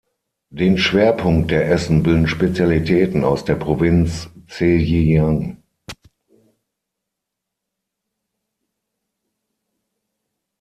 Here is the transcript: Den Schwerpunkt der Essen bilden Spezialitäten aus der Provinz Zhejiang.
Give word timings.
Den 0.49 0.79
Schwerpunkt 0.79 1.51
der 1.51 1.69
Essen 1.69 2.01
bilden 2.01 2.27
Spezialitäten 2.27 3.23
aus 3.23 3.45
der 3.45 3.53
Provinz 3.53 4.31
Zhejiang. 4.47 5.57